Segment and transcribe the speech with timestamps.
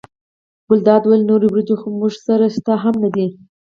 [0.67, 3.27] ګلداد وویل نورې وریجې خو موږ سره شته هم نه دي.